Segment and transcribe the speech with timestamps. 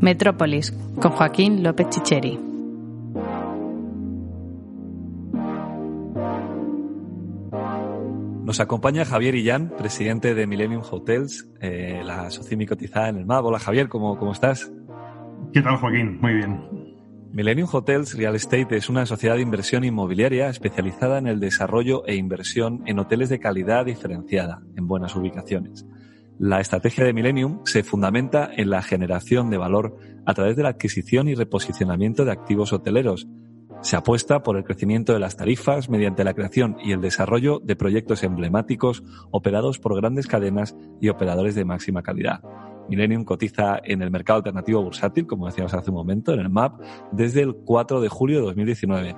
[0.00, 2.38] Metrópolis, con Joaquín López Chicheri.
[8.44, 13.44] Nos acompaña Javier Illán, presidente de Millennium Hotels, eh, la Socimi cotizada en el MAB.
[13.44, 14.72] Hola Javier, ¿cómo, ¿cómo estás?
[15.52, 16.18] ¿Qué tal Joaquín?
[16.20, 16.60] Muy bien.
[17.32, 22.16] Millennium Hotels Real Estate es una sociedad de inversión inmobiliaria especializada en el desarrollo e
[22.16, 25.86] inversión en hoteles de calidad diferenciada, en buenas ubicaciones.
[26.42, 30.70] La estrategia de Millennium se fundamenta en la generación de valor a través de la
[30.70, 33.28] adquisición y reposicionamiento de activos hoteleros.
[33.82, 37.76] Se apuesta por el crecimiento de las tarifas mediante la creación y el desarrollo de
[37.76, 42.40] proyectos emblemáticos operados por grandes cadenas y operadores de máxima calidad.
[42.88, 46.80] Millennium cotiza en el mercado alternativo bursátil, como decíamos hace un momento, en el MAP,
[47.12, 49.14] desde el 4 de julio de 2019.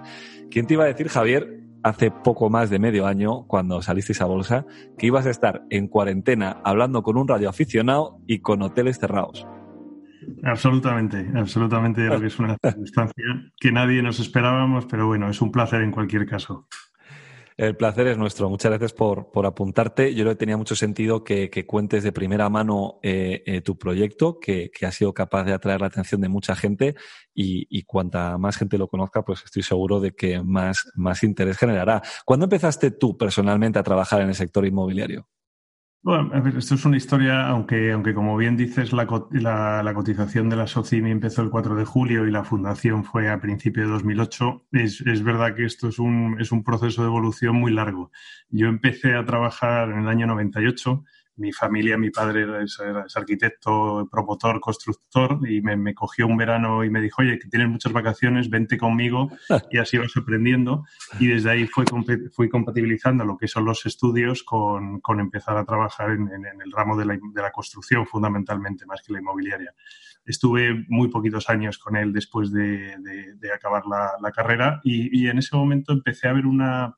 [0.50, 4.26] ¿Quién te iba a decir, Javier, hace poco más de medio año, cuando salisteis a
[4.26, 4.66] bolsa,
[4.98, 9.46] que ibas a estar en cuarentena hablando con un radioaficionado y con hoteles cerrados?
[10.44, 13.24] Absolutamente, absolutamente lo que es una circunstancia
[13.58, 16.66] que nadie nos esperábamos, pero bueno, es un placer en cualquier caso.
[17.56, 18.48] El placer es nuestro.
[18.48, 20.14] Muchas gracias por, por apuntarte.
[20.14, 23.78] Yo creo que tenía mucho sentido que, que cuentes de primera mano eh, eh, tu
[23.78, 26.94] proyecto, que, que, ha sido capaz de atraer la atención de mucha gente
[27.34, 31.58] y, y, cuanta más gente lo conozca, pues estoy seguro de que más, más interés
[31.58, 32.02] generará.
[32.24, 35.28] ¿Cuándo empezaste tú personalmente a trabajar en el sector inmobiliario?
[36.04, 40.56] Bueno, a ver, esto es una historia, aunque, aunque como bien dices, la, cotización de
[40.56, 44.66] la SOCIMI empezó el 4 de julio y la fundación fue a principios de 2008,
[44.72, 48.10] es, es, verdad que esto es un, es un proceso de evolución muy largo.
[48.50, 51.04] Yo empecé a trabajar en el año 98
[51.36, 56.84] mi familia, mi padre es, es, arquitecto, promotor, constructor y me, me, cogió un verano
[56.84, 59.30] y me dijo, oye, que tienes muchas vacaciones, vente conmigo
[59.70, 60.84] y así vas aprendiendo.
[61.18, 61.84] Y desde ahí fui,
[62.34, 66.60] fui compatibilizando lo que son los estudios con, con empezar a trabajar en, en, en
[66.60, 69.74] el ramo de la, de la, construcción fundamentalmente, más que la inmobiliaria.
[70.24, 75.22] Estuve muy poquitos años con él después de, de, de acabar la, la carrera y,
[75.22, 76.96] y en ese momento empecé a ver una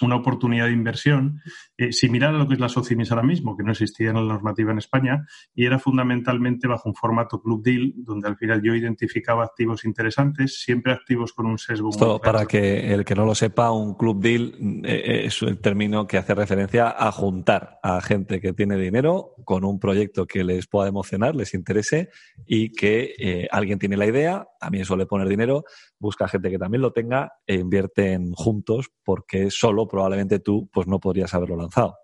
[0.00, 1.40] una oportunidad de inversión
[1.76, 4.22] eh, similar a lo que es la Socimis ahora mismo, que no existía en la
[4.22, 8.74] normativa en España, y era fundamentalmente bajo un formato club deal, donde al final yo
[8.74, 11.90] identificaba activos interesantes, siempre activos con un sesgo.
[11.90, 14.54] Esto, para que el que no lo sepa, un club deal
[14.84, 19.64] eh, es el término que hace referencia a juntar a gente que tiene dinero con
[19.64, 22.10] un proyecto que les pueda emocionar, les interese
[22.46, 25.62] y que eh, alguien tiene la idea, también suele poner dinero,
[26.00, 30.98] busca gente que también lo tenga e invierten juntos porque solo probablemente tú pues no
[30.98, 31.94] podrías haberlo lanzado.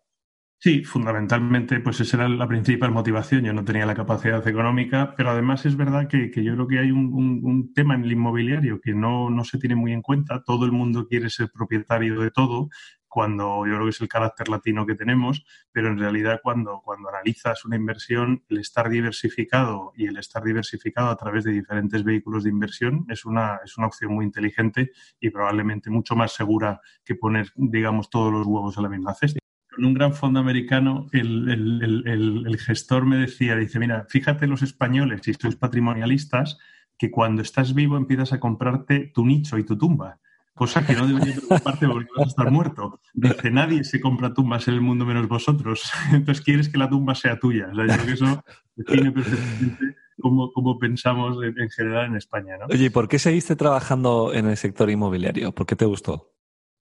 [0.61, 3.43] Sí, fundamentalmente, pues esa era la principal motivación.
[3.43, 6.93] Yo no tenía la capacidad económica, pero además es verdad que, yo creo que hay
[6.93, 10.45] un, un, un, tema en el inmobiliario que no, no se tiene muy en cuenta.
[10.47, 12.69] Todo el mundo quiere ser propietario de todo,
[13.13, 17.11] cuando yo creo que es el carácter latino que tenemos, pero en realidad cuando, cuando
[17.11, 22.45] analizas una inversión, el estar diversificado y el estar diversificado a través de diferentes vehículos
[22.45, 27.15] de inversión es una, es una opción muy inteligente y probablemente mucho más segura que
[27.15, 29.39] poner, digamos, todos los huevos en la misma cesta.
[29.75, 34.47] Con un gran fondo americano, el, el, el, el, gestor me decía, dice, mira, fíjate
[34.47, 36.59] los españoles, si sois patrimonialistas,
[36.97, 40.19] que cuando estás vivo empiezas a comprarte tu nicho y tu tumba,
[40.55, 43.01] cosa que no debería preocuparte porque vas a estar muerto.
[43.15, 47.15] Dice, nadie se compra tumbas en el mundo menos vosotros, entonces quieres que la tumba
[47.15, 47.69] sea tuya.
[47.73, 48.45] O sea, yo creo que eso
[48.77, 52.57] define perfectamente cómo, pensamos en, en, general en España.
[52.59, 52.67] ¿no?
[52.67, 55.53] Oye, ¿y por qué seguiste trabajando en el sector inmobiliario?
[55.53, 56.33] ¿Por qué te gustó?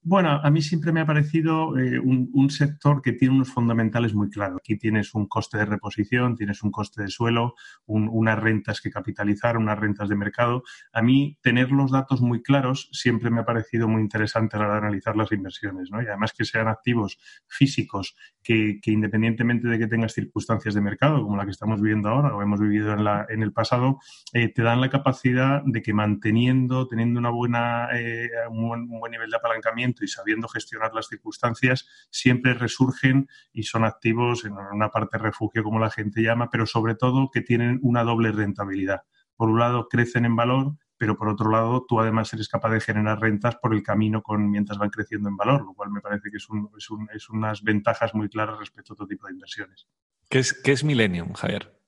[0.04, 4.32] Bueno, a mí siempre me ha parecido eh, un, sector que tiene unos fundamentales muy
[4.32, 4.58] claros.
[4.58, 7.54] Aquí tienes un coste de reposición, tienes un coste de suelo,
[7.86, 10.64] un, unas rentas que capitalizar, unas rentas de mercado.
[10.92, 14.66] A mí tener los datos muy claros siempre me ha parecido muy interesante a la
[14.66, 15.92] hora de analizar las inversiones.
[15.92, 16.02] ¿no?
[16.02, 21.38] Y además que sean activos físicos que, independientemente de que tengas circunstancias de mercado como
[21.38, 24.00] la que estamos viviendo ahora o hemos vivido en, la, en el pasado,
[24.34, 29.30] eh, te dan la capacidad de que manteniendo, teniendo una buena, eh, un buen nivel
[29.30, 35.18] de apalancamiento, y sabiendo gestionar las circunstancias, siempre resurgen y son activos en una parte
[35.18, 39.02] refugio, como la gente llama, pero sobre todo que tienen una doble rentabilidad.
[39.36, 42.80] Por un lado, crecen en valor, pero por otro lado tú además eres capaz de
[42.80, 46.30] generar rentas por el camino con mientras van creciendo en valor, lo cual me parece
[46.30, 49.34] que es, un, es, un, es unas ventajas muy claras respecto a otro tipo de
[49.34, 49.88] inversiones.
[50.30, 51.81] ¿Qué es, qué es Millennium, Javier?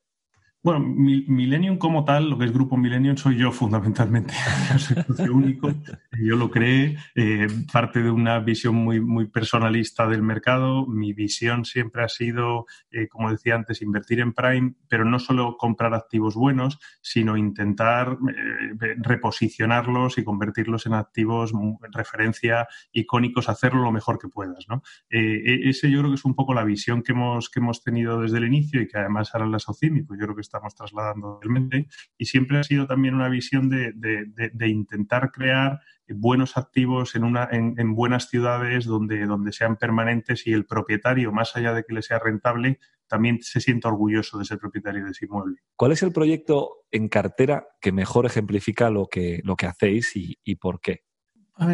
[0.64, 4.34] Bueno, Millennium como tal, lo que es Grupo Millennium, soy yo fundamentalmente.
[5.10, 5.70] yo soy único,
[6.18, 10.88] yo lo creé, eh, parte de una visión muy, muy personalista del mercado.
[10.88, 15.58] Mi visión siempre ha sido, eh, como decía antes, invertir en Prime, pero no solo
[15.58, 23.84] comprar activos buenos, sino intentar eh, reposicionarlos y convertirlos en activos en referencia icónicos, hacerlo
[23.84, 24.66] lo mejor que puedas.
[24.70, 24.82] ¿no?
[25.10, 28.22] E, ese yo creo que es un poco la visión que hemos, que hemos tenido
[28.22, 30.16] desde el inicio y que además ahora la Socimico.
[30.16, 31.88] Yo creo que estamos trasladando realmente.
[32.18, 37.96] Y siempre ha sido también una visión de, intentar crear buenos activos en, una, en,
[37.96, 42.20] buenas ciudades donde, donde sean permanentes y el propietario, más allá de que le sea
[42.20, 45.58] rentable, también se sienta orgulloso de ser propietario de ese inmueble.
[45.76, 50.56] ¿Cuál es el proyecto en cartera que mejor ejemplifica lo que, lo que hacéis y
[50.56, 51.04] por qué?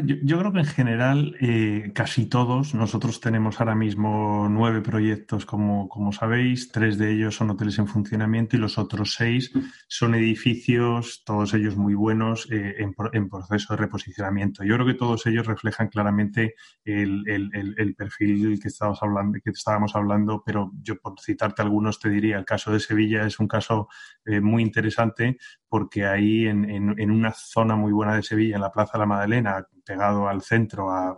[0.04, 5.88] Yo, creo que en general eh, casi todos, nosotros tenemos ahora mismo nueve proyectos, como,
[5.88, 9.54] como, sabéis, tres de ellos son hoteles en funcionamiento y los otros seis
[9.88, 14.66] son edificios, todos ellos muy buenos, eh, en, en, proceso de reposicionamiento.
[14.66, 19.50] Yo creo que todos ellos reflejan claramente el, el, el, perfil que estábamos, hablando, que
[19.50, 23.48] estábamos hablando, pero yo por citarte algunos te diría, el caso de Sevilla es un
[23.48, 23.88] caso
[24.26, 25.38] eh, muy interesante
[25.70, 29.00] porque ahí en, en, en una zona muy buena de Sevilla, en la Plaza de
[29.00, 31.18] la Madalena, pegado al centro, a,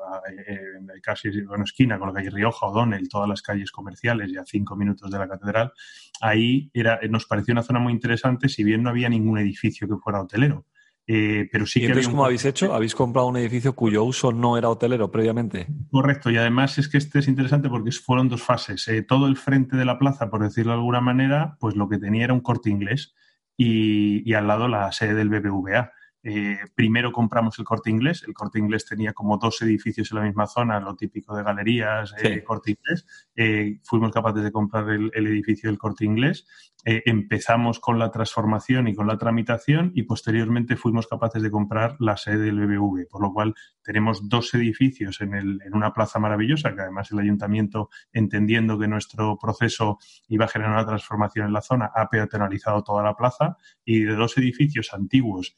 [1.04, 4.78] casi una esquina con la calle Rioja, O'Donnell, todas las calles comerciales y a cinco
[4.78, 5.74] minutos de la catedral,
[6.22, 9.98] ahí era, nos pareció una zona muy interesante, si bien no había ningún edificio que
[9.98, 10.66] fuera hotelero.
[11.06, 12.74] Eh, pero sí ¿Y que entonces cómo habéis hecho?
[12.74, 15.68] ¿Habéis comprado un edificio cuyo uso no era hotelero previamente?
[15.90, 18.88] Correcto, y además es que este es interesante porque fueron dos fases.
[18.88, 21.98] Eh, todo el frente de la plaza, por decirlo de alguna manera, pues lo que
[21.98, 23.14] tenía era un corte inglés
[23.58, 25.92] y, y al lado la sede del BBVA.
[26.24, 28.24] Eh, primero compramos el corte inglés.
[28.28, 32.14] El corte inglés tenía como dos edificios en la misma zona, lo típico de galerías,
[32.22, 33.06] eh, corte inglés.
[33.36, 36.48] Eh, fuimos capaces de comprar el, edificio del corte inglés.
[36.84, 42.18] empezamos con la transformación y con la tramitación y posteriormente fuimos capaces de comprar la
[42.18, 43.54] sede del BBV, por lo cual
[43.84, 48.88] tenemos dos edificios en, el, en una plaza maravillosa, que además el ayuntamiento, entendiendo que
[48.88, 53.58] nuestro proceso iba a generar una transformación en la zona, ha peatonalizado toda la plaza
[53.86, 55.56] y de dos edificios antiguos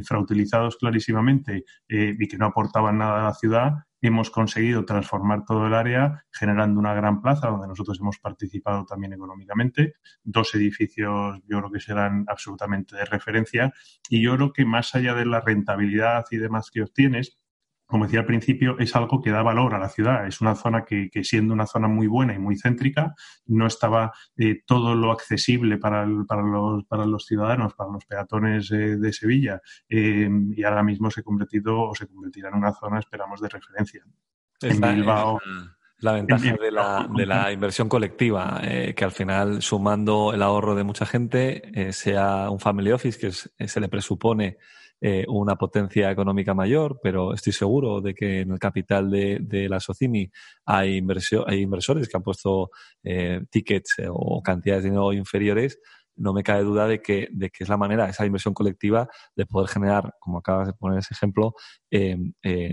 [0.00, 5.66] infrautilizados clarísimamente eh, y que no aportaban nada a la ciudad, hemos conseguido transformar todo
[5.66, 11.58] el área generando una gran plaza donde nosotros hemos participado también económicamente, dos edificios yo
[11.58, 13.72] creo que serán absolutamente de referencia.
[14.08, 17.39] Y yo creo que más allá de la rentabilidad y demás que obtienes,
[17.90, 20.26] como decía al principio, es algo que da valor a la ciudad.
[20.26, 23.14] Es una zona que, siendo una zona muy buena y muy céntrica,
[23.46, 28.70] no estaba eh, todo lo accesible para, para, los, para, los, ciudadanos, para los peatones
[28.70, 29.60] eh, de Sevilla.
[29.88, 33.48] Eh, y ahora mismo se ha convertido o se convertirá en una zona, esperamos, de
[33.48, 34.04] referencia.
[34.62, 35.40] en Bilbao.
[35.98, 40.82] La ventaja de la, de la, inversión colectiva, que al final, sumando el ahorro de
[40.82, 44.56] mucha gente, sea un family office que se le presupone
[45.02, 49.66] eh, una potencia económica mayor, pero estoy seguro de que en el capital de, de
[49.66, 50.30] la Socimi
[50.66, 52.70] hay, inversión, hay inversores que han puesto
[53.02, 55.78] eh, tickets eh, o cantidades de dinero inferiores.
[56.16, 59.46] No me cabe duda de que, de que es la manera, esa inversión colectiva, de
[59.46, 61.54] poder generar, como acabas de poner ese ejemplo,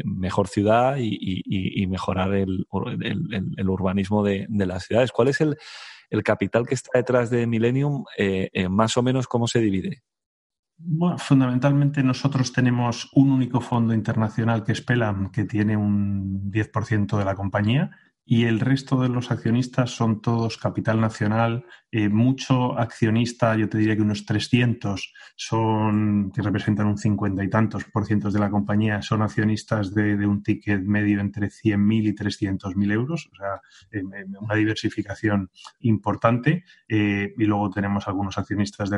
[0.04, 2.68] mejor ciudad y, y, mejorar el,
[3.04, 5.14] el, el, urbanismo de, de, las ciudades.
[5.14, 5.56] ¿Cuál es el,
[6.10, 8.04] el capital que está detrás de Millennium?
[8.70, 10.04] más o menos, ¿cómo se divide?
[10.80, 17.18] Bueno, fundamentalmente nosotros tenemos un único fondo internacional que es Pelam, que tiene un 10%
[17.18, 17.92] de la compañía
[18.30, 21.66] y el resto de los accionistas son todos capital nacional.
[21.90, 27.50] Eh, mucho accionista, yo te diría que unos 300 son, que representan un 50 y
[27.50, 32.14] tantos por ciento de la compañía, son accionistas de, un ticket medio entre 100.000 y
[32.14, 33.62] 300.000 euros, o sea,
[34.42, 36.66] una diversificación importante.
[36.90, 38.98] Eh, y luego tenemos algunos accionistas de,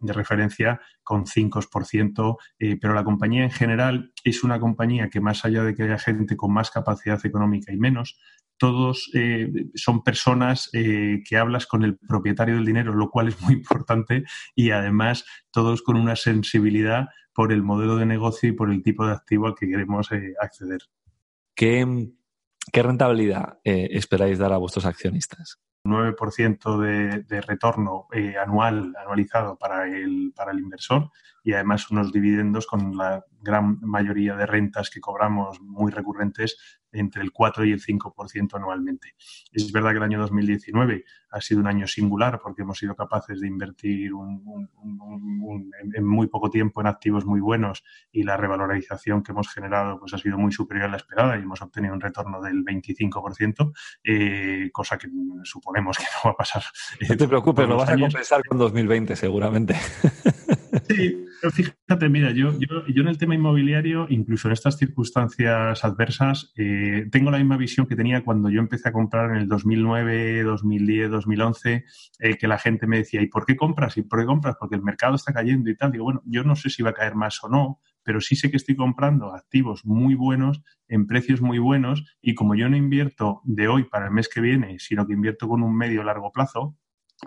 [0.00, 5.44] de referencia con 5%, eh, pero la compañía en general es una compañía que más
[5.44, 8.18] allá de que haya gente con más capacidad económica y menos,
[8.60, 13.40] todos eh, son personas eh, que hablas con el propietario del dinero, lo cual es
[13.40, 14.24] muy importante,
[14.54, 19.06] y además todos con una sensibilidad por el modelo de negocio y por el tipo
[19.06, 20.82] de activo al que queremos eh, acceder.
[21.54, 22.10] ¿Qué,
[22.70, 25.58] ¿Qué, rentabilidad esperáis dar a vuestros accionistas?
[25.86, 31.10] 9% de, de retorno anual, anualizado para el, para el inversor
[31.42, 37.22] y además unos dividendos con la gran mayoría de rentas que cobramos muy recurrentes entre
[37.22, 39.14] el 4 y el 5% anualmente.
[39.52, 43.40] Es verdad que el año 2019 ha sido un año singular porque hemos sido capaces
[43.40, 44.10] de invertir
[45.94, 50.12] en muy poco tiempo en activos muy buenos y la revalorización que hemos generado pues,
[50.14, 53.72] ha sido muy superior a la esperada y hemos obtenido un retorno del 25%,
[54.04, 55.08] eh, cosa que
[55.44, 56.62] suponemos que no va a pasar.
[57.08, 59.76] No te preocupes, lo vas a compensar con 2020 seguramente.
[60.88, 65.84] Sí, pero fíjate, mira, yo, yo, yo, en el tema inmobiliario, incluso en estas circunstancias
[65.84, 69.48] adversas, eh, tengo la misma visión que tenía cuando yo empecé a comprar en el
[69.48, 71.84] 2009, 2010, 2011,
[72.38, 73.96] que la gente me decía, ¿y por qué compras?
[73.96, 74.56] ¿Y por qué compras?
[74.58, 75.92] Porque el mercado está cayendo y tal.
[75.92, 78.50] Digo, bueno, yo no sé si va a caer más o no, pero sí sé
[78.50, 83.40] que estoy comprando activos muy buenos en precios muy buenos y como yo no invierto
[83.44, 86.76] de hoy para el mes que viene, sino que invierto con un medio largo plazo,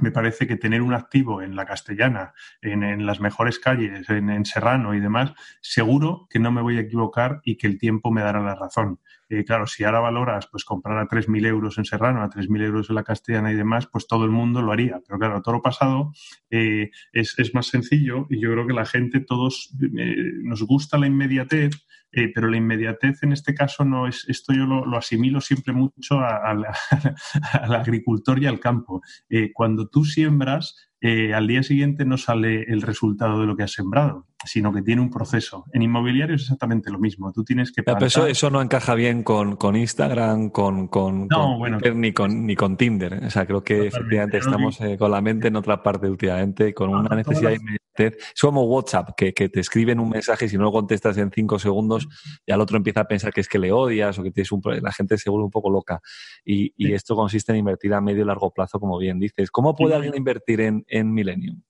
[0.01, 4.95] me parece que tener un activo en la castellana, en, las mejores calles, en, Serrano
[4.95, 8.41] y demás, seguro que no me voy a equivocar y que el tiempo me dará
[8.41, 8.99] la razón.
[9.29, 12.89] Eh, claro, si ahora valoras pues comprar a 3.000 euros en Serrano, a 3.000 euros
[12.89, 14.99] en la castellana y demás, pues todo el mundo lo haría.
[15.07, 16.11] Pero claro, todo lo pasado
[16.49, 21.07] eh, es, más sencillo y yo creo que la gente, todos eh, nos gusta la
[21.07, 21.71] inmediatez
[22.35, 26.65] pero la inmediatez en este caso no es, esto yo lo, asimilo siempre mucho al
[27.75, 29.01] agricultor y al campo.
[29.53, 33.71] Cuando tú siembras, eh, al día siguiente no sale el resultado de lo que has
[33.73, 35.65] sembrado, sino que tiene un proceso.
[35.71, 37.31] En inmobiliario es exactamente lo mismo.
[37.31, 42.45] Tú tienes que Pero eso, no encaja bien con, Instagram, con, con, Twitter, ni con,
[42.45, 43.25] ni con Tinder.
[43.25, 46.89] O sea, creo que efectivamente estamos eh, con la mente en otra parte últimamente, con
[46.89, 48.17] una necesidad de inmediatez.
[48.33, 51.59] Es como WhatsApp, que, te escriben un mensaje y si no lo contestas en cinco
[51.59, 52.07] segundos,
[52.47, 54.61] ya el otro empieza a pensar que es que le odias o que tienes un
[54.81, 56.01] La gente se vuelve un poco loca.
[56.43, 59.49] Y, esto consiste en invertir a medio y largo plazo, como bien dices.
[59.49, 61.61] ¿Cómo puede alguien invertir en en Millennium?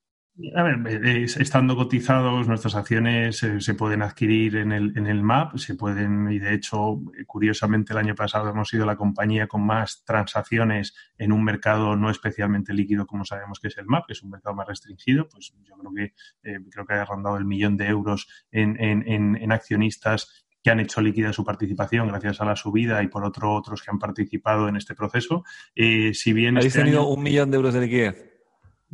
[0.56, 5.58] A ver, estando cotizados, nuestras acciones eh, se pueden adquirir en el, en el MAP,
[5.58, 10.04] se pueden, y de hecho, curiosamente, el año pasado hemos sido la compañía con más
[10.04, 14.24] transacciones en un mercado no especialmente líquido como sabemos que es el MAP, que es
[14.24, 16.14] un mercado más restringido, pues yo creo que
[16.50, 20.80] eh, creo que ha rondado el millón de euros en, en, en accionistas que han
[20.80, 24.68] hecho líquida su participación gracias a la subida y por otro otros que han participado
[24.68, 25.44] en este proceso.
[25.76, 28.33] Eh, si bien ¿Habéis este tenido un millón de euros de liquidez?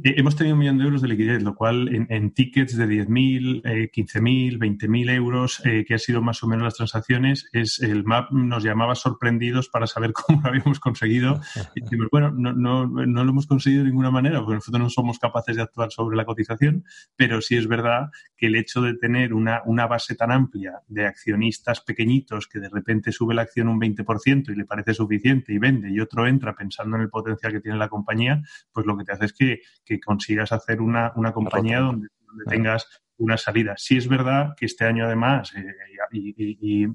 [0.03, 3.61] Eh, hemos tenido un millón de euros de liquidez, lo cual en, tickets de 10.000,
[3.65, 8.03] eh, 15.000, 20.000 euros, eh, que ha sido más o menos las transacciones, es el
[8.03, 11.41] MAP nos llamaba sorprendidos para saber cómo lo habíamos conseguido.
[11.75, 14.89] Y decimos, bueno, no, no, no, lo hemos conseguido de ninguna manera, porque nosotros no
[14.89, 16.83] somos capaces de actuar sobre la cotización,
[17.15, 21.05] pero sí es verdad que el hecho de tener una, una base tan amplia de
[21.05, 25.59] accionistas pequeñitos que de repente sube la acción un 20% y le parece suficiente y
[25.59, 28.41] vende, y otro entra pensando en el potencial que tiene la compañía,
[28.71, 32.09] pues lo que te hace es que que consigas hacer una, compañía donde,
[32.47, 33.73] tengas una salida.
[33.77, 35.65] Sí es verdad que este año además, eh,
[36.11, 36.87] y,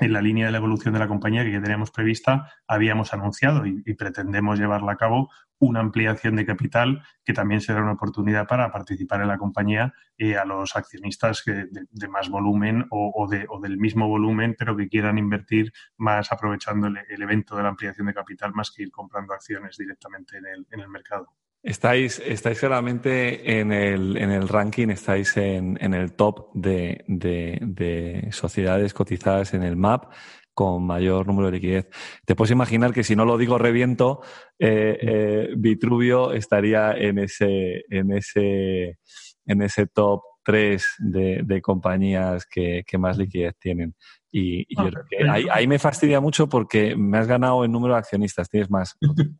[0.00, 3.64] en la línea de la evolución de la compañía que ya teníamos prevista, habíamos anunciado
[3.64, 5.30] y, pretendemos llevarla a cabo
[5.60, 10.36] una ampliación de capital que también será una oportunidad para participar en la compañía eh,
[10.36, 14.88] a los accionistas que de, más volumen o, de, o, del mismo volumen, pero que
[14.88, 19.34] quieran invertir más aprovechando el, evento de la ampliación de capital más que ir comprando
[19.34, 21.28] acciones directamente en el mercado.
[21.62, 28.28] Estáis, estáis claramente en el, en el ranking, estáis en, en el top de, de,
[28.32, 30.12] sociedades cotizadas en el MAP
[30.54, 31.88] con mayor número de liquidez.
[32.26, 34.22] Te puedes imaginar que si no lo digo reviento,
[34.58, 38.98] eh, eh, Vitruvio estaría en ese, en ese,
[39.46, 43.94] en ese top 3 de, de compañías que, que, más liquidez tienen.
[44.32, 47.94] Y, yo creo que ahí, ahí, me fastidia mucho porque me has ganado el número
[47.94, 48.96] de accionistas, tienes más.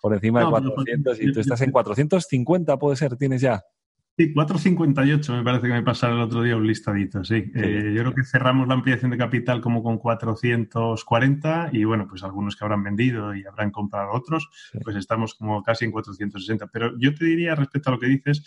[0.00, 3.62] por encima de 400 y tú estás en 450, puede ser, tienes ya.
[4.18, 7.52] Sí, 458 me parece que me pasaron el otro día un listadito, sí.
[7.54, 12.24] Eh, yo creo que cerramos la ampliación de capital como con 440 y bueno, pues
[12.24, 14.50] algunos que habrán vendido y habrán comprado otros,
[14.82, 16.66] pues estamos como casi en 460.
[16.66, 18.42] Pero yo te diría respecto a lo que dices,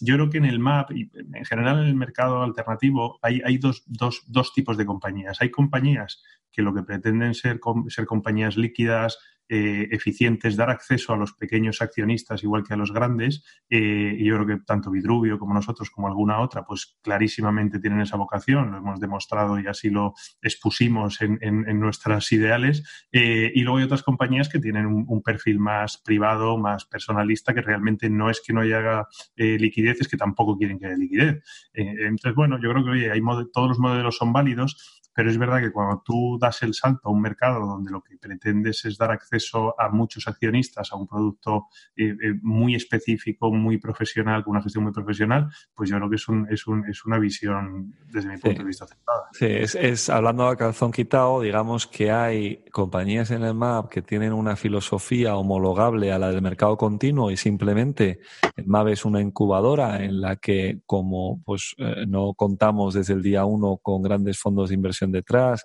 [0.00, 3.58] yo creo que en el MAP y en general en el mercado alternativo hay, hay
[3.58, 5.40] dos, dos, dos tipos de compañías.
[5.40, 6.22] Hay compañías
[6.52, 7.58] que lo que pretenden ser,
[7.88, 12.92] ser compañías líquidas, eh, eficientes, dar acceso a los pequeños accionistas igual que a los
[12.92, 13.44] grandes.
[13.70, 18.00] Eh, y yo creo que tanto Vidrubio como nosotros, como alguna otra, pues clarísimamente tienen
[18.00, 21.38] esa vocación, lo hemos demostrado y así lo expusimos en,
[21.78, 22.82] nuestras ideales.
[23.12, 27.62] Eh, y luego hay otras compañías que tienen un, perfil más privado, más personalista, que
[27.62, 31.42] realmente no es que no haya liquidez, es que tampoco quieren que haya liquidez.
[31.72, 33.20] entonces, bueno, yo creo que oye, hay
[33.52, 37.10] todos los modelos son válidos, pero es verdad que cuando tú das el salto a
[37.10, 41.06] un mercado donde lo que pretendes es dar acceso acceso a muchos accionistas a un
[41.06, 41.66] producto
[41.96, 46.16] eh, eh, muy específico, muy profesional, con una gestión muy profesional, pues yo creo que
[46.16, 49.28] es, un, es, un, es una visión, desde mi punto de vista, aceptada.
[49.32, 54.02] Sí, es, es, hablando a calzón quitado, digamos que hay compañías en el MAP que
[54.02, 58.20] tienen una filosofía homologable a la del mercado continuo y simplemente
[58.56, 61.74] el MAP es una incubadora en la que como pues
[62.06, 65.64] no contamos desde el día uno con grandes fondos de inversión detrás,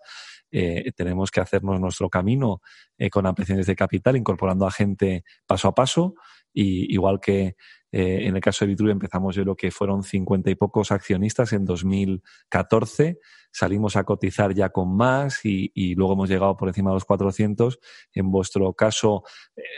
[0.52, 2.62] eh, tenemos que hacernos nuestro camino
[2.98, 6.16] eh, con ampliaciones de capital, incorporando a gente paso a paso.
[6.54, 7.56] Y igual que
[7.94, 11.54] eh, en el caso de Vitruvio empezamos yo lo que fueron cincuenta y pocos accionistas
[11.54, 13.20] en 2014,
[13.52, 17.06] salimos a cotizar ya con más y, y, luego hemos llegado por encima de los
[17.06, 17.80] 400.
[18.14, 19.24] En vuestro caso,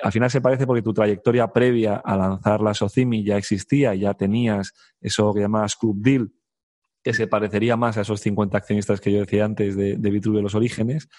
[0.01, 4.15] al final se parece porque tu trayectoria previa a lanzar la Socimi ya existía, ya
[4.15, 6.31] tenías eso que llamabas Club Deal,
[7.03, 10.41] que se parecería más a esos 50 accionistas que yo decía antes de, de Vitruvio
[10.41, 11.09] los orígenes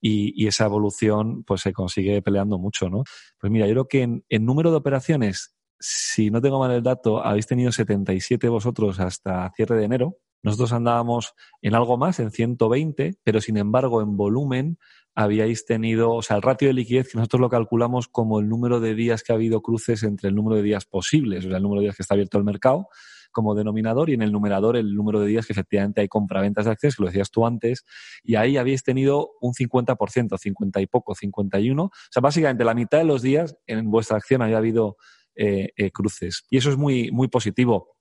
[0.00, 3.04] y, esa evolución pues se consigue peleando mucho, ¿no?
[3.40, 6.82] Pues mira, yo creo que en, en, número de operaciones, si no tengo mal el
[6.82, 10.18] dato, habéis tenido 77 vosotros hasta cierre de enero.
[10.42, 14.78] Nosotros andábamos en algo más, en 120, pero sin embargo en volumen
[15.14, 18.80] habíais tenido, o sea, el ratio de liquidez que nosotros lo calculamos como el número
[18.80, 21.62] de días que ha habido cruces entre el número de días posibles, o sea, el
[21.62, 22.88] número de días que está abierto el mercado,
[23.34, 26.70] como denominador y en el numerador el número de días que efectivamente hay compraventas de
[26.70, 27.84] acciones, que lo decías tú antes,
[28.22, 31.82] y ahí habéis tenido un 50%, 50 y poco, 51.
[31.82, 34.96] O sea, básicamente la mitad de los días en vuestra acción había habido
[35.34, 36.46] eh, eh, cruces.
[36.48, 37.96] Y eso es muy, muy positivo.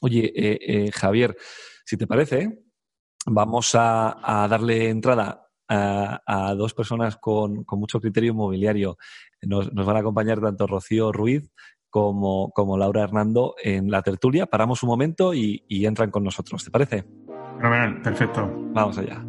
[0.00, 1.36] Oye, eh, Javier,
[1.84, 2.64] si te parece,
[3.26, 8.96] vamos a, darle entrada a, dos personas con, mucho criterio inmobiliario.
[9.42, 11.50] Nos, nos, van a acompañar tanto Rocío Ruiz
[11.98, 14.46] como, como Laura Hernando en la tertulia.
[14.46, 16.64] Paramos un momento y, y entran con nosotros.
[16.64, 17.04] ¿Te parece?
[18.02, 18.42] Perfecto.
[18.72, 19.27] Vamos allá.